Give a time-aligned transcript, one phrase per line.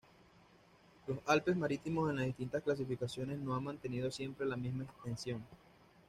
[1.05, 5.43] Los Alpes marítimos en las distintas clasificaciones no han mantenido siempre la misma extensión.